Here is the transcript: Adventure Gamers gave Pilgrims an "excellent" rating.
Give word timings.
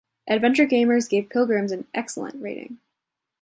Adventure 0.27 0.65
Gamers 0.65 1.07
gave 1.07 1.29
Pilgrims 1.29 1.71
an 1.71 1.85
"excellent" 1.93 2.41
rating. 2.41 2.79